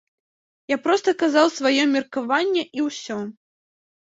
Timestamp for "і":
2.79-2.89